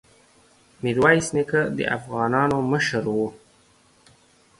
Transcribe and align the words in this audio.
ميرويس 0.83 1.27
نيکه 1.35 1.61
د 1.77 1.79
افغانانو 1.97 2.57
مشر 2.71 3.03
وو. 3.15 3.27